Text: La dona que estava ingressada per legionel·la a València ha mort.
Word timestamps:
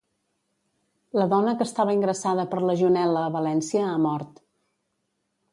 La 1.19 1.27
dona 1.33 1.53
que 1.59 1.67
estava 1.67 1.95
ingressada 1.99 2.47
per 2.55 2.63
legionel·la 2.71 3.27
a 3.27 3.35
València 3.39 3.87
ha 3.91 3.97
mort. 4.11 4.45